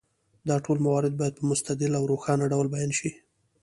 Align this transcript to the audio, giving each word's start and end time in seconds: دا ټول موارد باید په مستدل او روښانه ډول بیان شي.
دا 0.47 0.55
ټول 0.65 0.77
موارد 0.85 1.13
باید 1.19 1.33
په 1.37 1.43
مستدل 1.51 1.91
او 1.99 2.03
روښانه 2.11 2.45
ډول 2.53 2.67
بیان 2.73 2.91
شي. 2.99 3.11